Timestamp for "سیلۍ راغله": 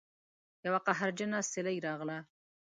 1.51-2.19